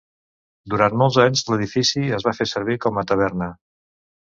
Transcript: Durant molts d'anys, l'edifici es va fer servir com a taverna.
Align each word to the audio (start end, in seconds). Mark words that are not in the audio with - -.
Durant 0.75 0.95
molts 1.01 1.19
d'anys, 1.21 1.45
l'edifici 1.53 2.07
es 2.19 2.29
va 2.31 2.37
fer 2.41 2.51
servir 2.57 2.83
com 2.87 3.03
a 3.05 3.09
taverna. 3.13 3.55